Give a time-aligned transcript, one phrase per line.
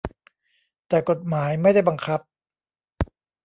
[0.87, 2.19] แต่กฎหมายไม่ได้บังคับ